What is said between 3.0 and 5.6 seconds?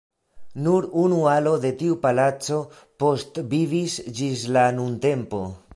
postvivis ĝis la nuntempo.